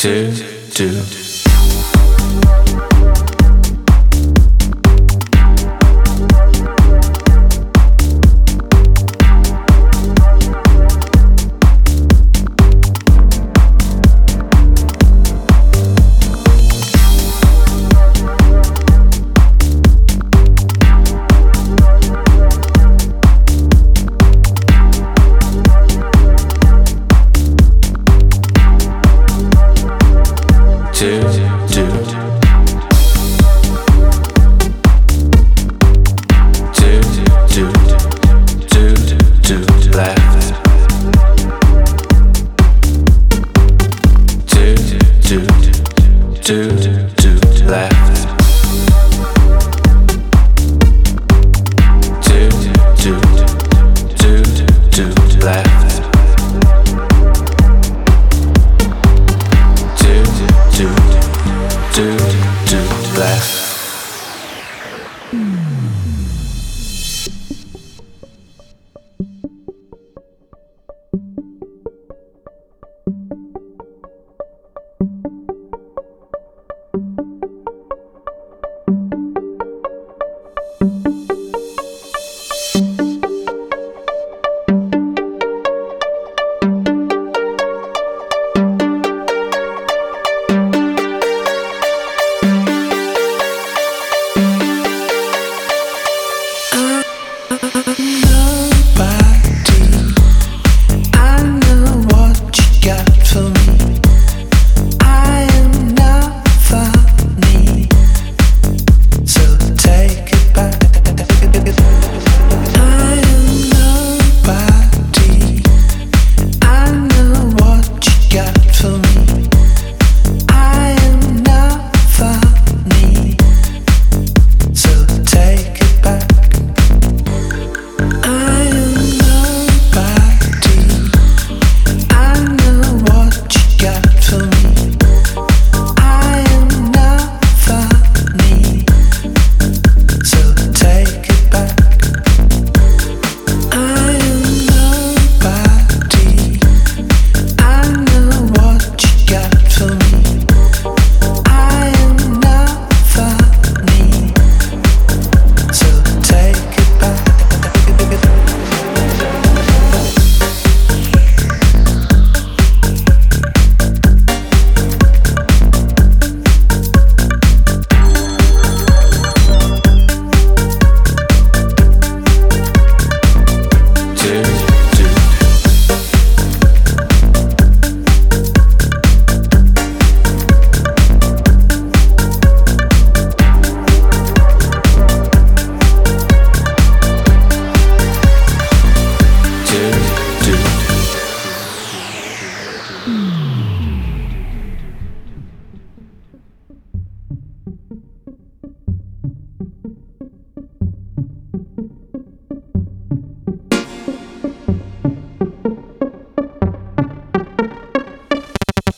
two, 0.00 0.32
two. 0.70 1.29
Do 62.00 62.16
two, 62.64 62.78
left. 63.18 63.60
Mm. 65.32 65.70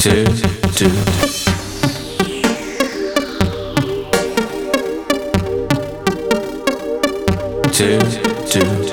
two, 0.00 0.24
two. 0.76 0.88
Two, 7.72 7.98
two. 8.46 8.87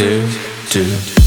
do, 0.00 0.26
do. 0.72 1.19